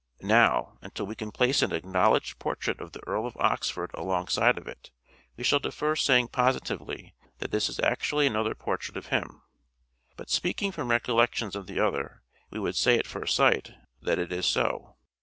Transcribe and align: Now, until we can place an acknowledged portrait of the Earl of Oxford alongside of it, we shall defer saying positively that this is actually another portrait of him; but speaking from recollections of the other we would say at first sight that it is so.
Now, 0.23 0.79
until 0.81 1.05
we 1.05 1.13
can 1.13 1.31
place 1.31 1.61
an 1.61 1.71
acknowledged 1.71 2.39
portrait 2.39 2.81
of 2.81 2.91
the 2.91 3.05
Earl 3.05 3.27
of 3.27 3.37
Oxford 3.37 3.91
alongside 3.93 4.57
of 4.57 4.67
it, 4.67 4.89
we 5.37 5.43
shall 5.43 5.59
defer 5.59 5.95
saying 5.95 6.29
positively 6.29 7.13
that 7.37 7.51
this 7.51 7.69
is 7.69 7.79
actually 7.79 8.25
another 8.25 8.55
portrait 8.55 8.97
of 8.97 9.05
him; 9.13 9.43
but 10.17 10.31
speaking 10.31 10.71
from 10.71 10.89
recollections 10.89 11.55
of 11.55 11.67
the 11.67 11.79
other 11.79 12.23
we 12.49 12.59
would 12.59 12.75
say 12.75 12.97
at 12.97 13.05
first 13.05 13.35
sight 13.35 13.73
that 14.01 14.17
it 14.17 14.31
is 14.31 14.47
so. 14.47 14.95